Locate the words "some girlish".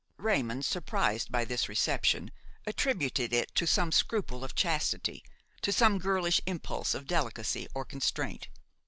5.71-6.41